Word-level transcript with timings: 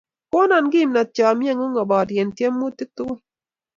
Konon 0.31 0.65
kimnot 0.73 1.09
chomyeng'ung' 1.15 1.81
aborye 1.81 2.21
tyemutik 2.37 2.89
tukul 2.95 3.19